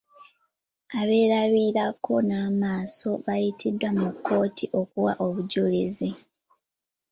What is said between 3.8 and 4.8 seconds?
mu kkooti